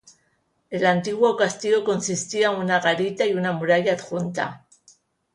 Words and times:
El 0.71 0.87
antiguo 0.87 1.37
castillo 1.37 1.83
consistía 1.83 2.49
en 2.49 2.55
una 2.57 2.79
garita 2.79 3.23
y 3.27 3.33
una 3.35 3.51
muralla 3.51 3.93
adjunta. 3.93 4.65